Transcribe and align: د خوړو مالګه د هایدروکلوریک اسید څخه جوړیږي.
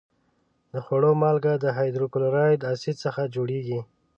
د 0.71 0.73
خوړو 0.85 1.11
مالګه 1.21 1.53
د 1.63 1.65
هایدروکلوریک 1.77 2.61
اسید 2.73 2.95
څخه 3.05 3.21
جوړیږي. 3.35 3.79